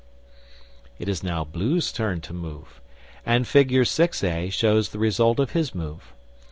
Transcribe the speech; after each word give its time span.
It 0.97 1.07
is 1.07 1.21
now 1.21 1.43
Blue's 1.43 1.91
turn 1.91 2.21
to 2.21 2.33
move, 2.33 2.81
and 3.23 3.47
figure 3.47 3.83
6a 3.83 4.51
shows 4.51 4.89
the 4.89 4.97
result 4.97 5.39
of 5.39 5.51
his 5.51 5.75
move. 5.75 6.15